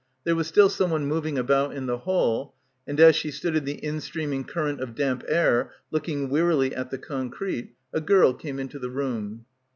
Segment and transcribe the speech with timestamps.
[0.23, 2.55] There was still someone moving about in the hall,
[2.87, 6.89] and as she stood in the in streaming current of damp air looking wearily at
[6.89, 9.45] the concrete— a girl came into the room.